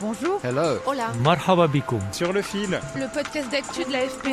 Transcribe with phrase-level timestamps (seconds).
[0.00, 0.40] Bonjour.
[0.42, 0.78] Hello.
[0.86, 1.12] Hola.
[1.22, 2.00] Marhaba bikoum.
[2.10, 2.80] Sur le fil.
[2.96, 4.28] Le podcast d'actu de l'AFP.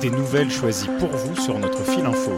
[0.00, 2.34] Des nouvelles choisies pour vous sur notre fil info.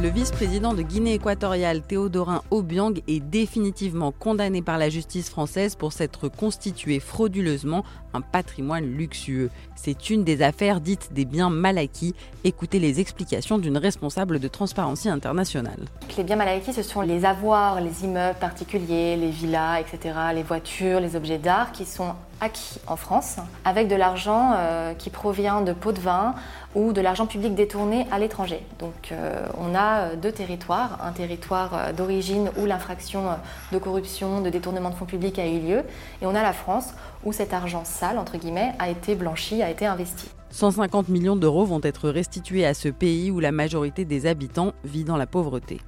[0.00, 5.92] Le vice-président de Guinée équatoriale, Théodorin Obiang, est définitivement condamné par la justice française pour
[5.92, 9.50] s'être constitué frauduleusement un patrimoine luxueux.
[9.76, 12.14] C'est une des affaires dites des biens mal acquis.
[12.44, 15.78] Écoutez les explications d'une responsable de Transparency International.
[16.16, 20.42] Les biens mal acquis, ce sont les avoirs, les immeubles particuliers, les villas, etc., les
[20.42, 25.60] voitures, les objets d'art qui sont acquis en France avec de l'argent euh, qui provient
[25.60, 26.34] de pots de vin
[26.74, 28.62] ou de l'argent public détourné à l'étranger.
[28.78, 33.24] Donc euh, on a euh, deux territoires, un territoire d'origine où l'infraction
[33.72, 35.82] de corruption, de détournement de fonds publics a eu lieu,
[36.22, 40.28] et on a la France où cet argent a été blanchi, a été investi.
[40.50, 45.04] 150 millions d'euros vont être restitués à ce pays où la majorité des habitants vit
[45.04, 45.78] dans la pauvreté.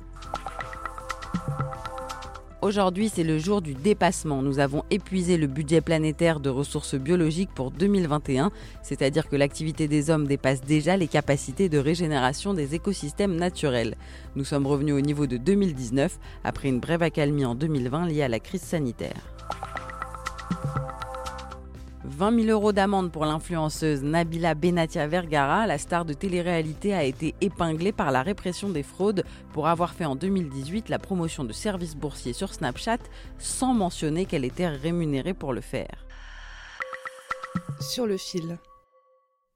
[2.62, 4.40] Aujourd'hui, c'est le jour du dépassement.
[4.40, 8.52] Nous avons épuisé le budget planétaire de ressources biologiques pour 2021,
[8.84, 13.96] c'est-à-dire que l'activité des hommes dépasse déjà les capacités de régénération des écosystèmes naturels.
[14.36, 18.28] Nous sommes revenus au niveau de 2019 après une brève accalmie en 2020 liée à
[18.28, 19.31] la crise sanitaire.
[22.04, 27.34] 20 000 euros d'amende pour l'influenceuse Nabila Benatia Vergara, la star de télé-réalité, a été
[27.40, 31.94] épinglée par la répression des fraudes pour avoir fait en 2018 la promotion de services
[31.94, 32.98] boursiers sur Snapchat
[33.38, 36.06] sans mentionner qu'elle était rémunérée pour le faire.
[37.80, 38.58] Sur le fil.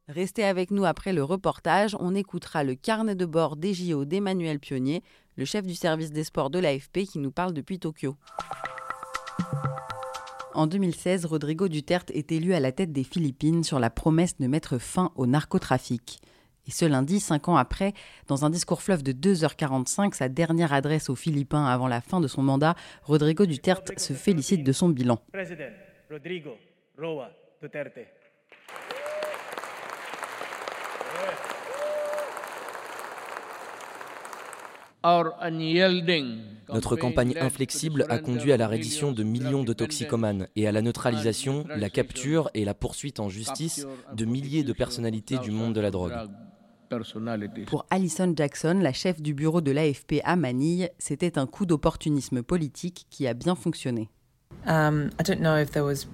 [0.09, 4.61] Restez avec nous après le reportage, on écoutera le carnet de bord des JO d'Emmanuel
[4.61, 5.03] Pionnier,
[5.37, 8.17] le chef du service des sports de l'AFP qui nous parle depuis Tokyo.
[10.56, 14.47] En 2016, Rodrigo Duterte est élu à la tête des Philippines sur la promesse de
[14.47, 16.19] mettre fin au narcotrafic.
[16.67, 17.93] Et ce lundi, cinq ans après,
[18.27, 22.27] dans un discours fleuve de 2h45, sa dernière adresse aux Philippins avant la fin de
[22.27, 25.19] son mandat, Rodrigo Duterte se félicite de son bilan.
[25.31, 25.75] President
[26.11, 26.53] Rodrigo
[26.97, 27.31] Roa
[27.61, 28.06] Duterte.
[35.05, 40.83] Notre campagne inflexible a conduit à la reddition de millions de toxicomanes et à la
[40.83, 45.81] neutralisation, la capture et la poursuite en justice de milliers de personnalités du monde de
[45.81, 46.12] la drogue.
[47.67, 52.43] Pour Alison Jackson, la chef du bureau de l'AFP à Manille, c'était un coup d'opportunisme
[52.43, 54.09] politique qui a bien fonctionné.
[54.67, 56.06] Um, I don't know if there was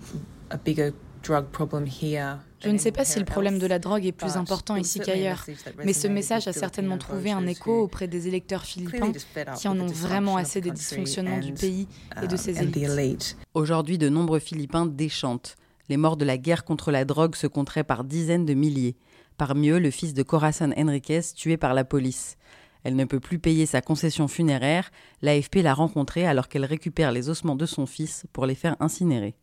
[0.51, 0.93] a bigger
[1.23, 2.39] drug problem here.
[2.65, 5.45] Je ne sais pas si le problème de la drogue est plus important ici qu'ailleurs,
[5.85, 9.13] mais ce message a certainement trouvé un écho auprès des électeurs philippins
[9.57, 11.89] qui en ont vraiment assez des dysfonctionnements du pays
[12.23, 13.37] et de ses élites.
[13.55, 15.57] Aujourd'hui, de nombreux Philippins déchantent.
[15.89, 18.97] Les morts de la guerre contre la drogue se compteraient par dizaines de milliers.
[19.37, 22.37] Parmi eux, le fils de Corazon Enriquez, tué par la police.
[22.85, 24.91] Elle ne peut plus payer sa concession funéraire.
[25.23, 29.35] L'AFP l'a rencontrée alors qu'elle récupère les ossements de son fils pour les faire incinérer.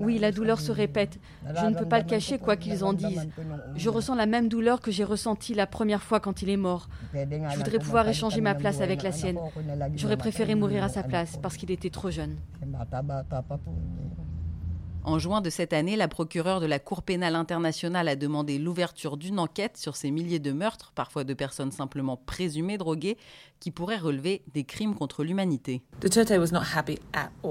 [0.00, 1.18] Oui, la douleur se répète.
[1.56, 3.28] Je ne peux pas le cacher quoi qu'ils en disent.
[3.76, 6.88] Je ressens la même douleur que j'ai ressentie la première fois quand il est mort.
[7.14, 9.38] Je voudrais pouvoir échanger ma place avec la sienne.
[9.96, 12.36] J'aurais préféré mourir à sa place parce qu'il était trop jeune.
[15.08, 19.16] En juin de cette année, la procureure de la Cour pénale internationale a demandé l'ouverture
[19.16, 23.16] d'une enquête sur ces milliers de meurtres, parfois de personnes simplement présumées droguées,
[23.58, 25.80] qui pourraient relever des crimes contre l'humanité.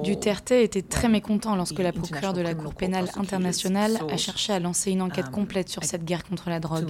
[0.03, 4.59] Duterte était très mécontent lorsque la procureure de la Cour pénale internationale a cherché à
[4.59, 6.88] lancer une enquête complète sur cette guerre contre la drogue.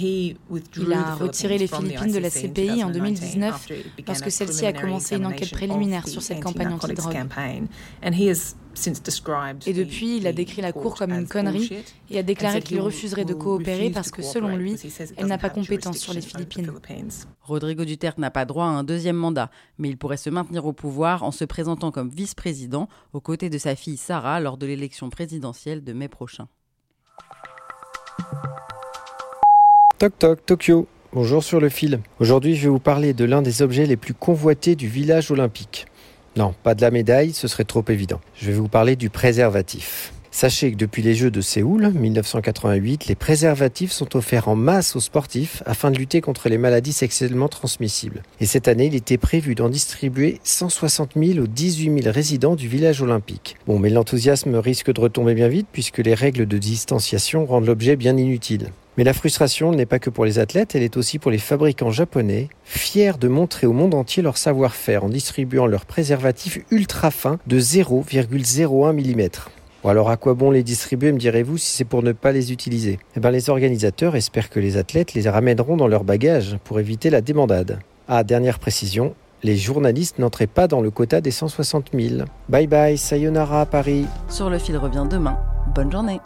[0.00, 3.68] Il a retiré les Philippines de la CPI en 2019
[4.06, 7.26] lorsque celle-ci a commencé une enquête préliminaire sur cette campagne anti-drogue.
[9.66, 13.24] Et depuis, il a décrit la Cour comme une connerie et a déclaré qu'il refuserait
[13.24, 14.76] de coopérer parce que, selon lui,
[15.16, 16.72] elle n'a pas compétence sur les Philippines.
[17.42, 20.72] Rodrigo Duterte n'a pas droit à un deuxième mandat, mais il pourrait se maintenir au
[20.72, 25.10] pouvoir en se présentant comme vice-président aux côtés de sa fille Sarah lors de l'élection
[25.10, 26.48] présidentielle de mai prochain.
[30.02, 30.88] Toc toc, Tokyo.
[31.12, 32.00] Bonjour sur le fil.
[32.18, 35.86] Aujourd'hui, je vais vous parler de l'un des objets les plus convoités du village olympique.
[36.34, 38.20] Non, pas de la médaille, ce serait trop évident.
[38.34, 40.12] Je vais vous parler du préservatif.
[40.34, 45.00] Sachez que depuis les Jeux de Séoul 1988, les préservatifs sont offerts en masse aux
[45.00, 48.22] sportifs afin de lutter contre les maladies sexuellement transmissibles.
[48.40, 52.66] Et cette année, il était prévu d'en distribuer 160 000 aux 18 000 résidents du
[52.66, 53.56] village olympique.
[53.66, 57.96] Bon, mais l'enthousiasme risque de retomber bien vite puisque les règles de distanciation rendent l'objet
[57.96, 58.70] bien inutile.
[58.96, 61.92] Mais la frustration n'est pas que pour les athlètes, elle est aussi pour les fabricants
[61.92, 67.38] japonais, fiers de montrer au monde entier leur savoir-faire en distribuant leurs préservatifs ultra fins
[67.46, 69.28] de 0,01 mm.
[69.82, 72.52] Bon alors à quoi bon les distribuer, me direz-vous, si c'est pour ne pas les
[72.52, 73.00] utiliser?
[73.16, 77.10] Eh bien les organisateurs espèrent que les athlètes les ramèneront dans leur bagage pour éviter
[77.10, 77.80] la démandade.
[78.06, 82.24] Ah, dernière précision, les journalistes n'entraient pas dans le quota des 160 000.
[82.48, 84.06] Bye bye, sayonara Paris.
[84.28, 85.36] Sur le fil revient demain.
[85.74, 86.20] Bonne journée.